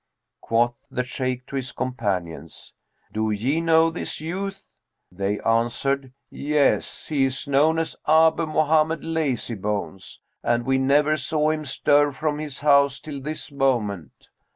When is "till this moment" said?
12.99-14.29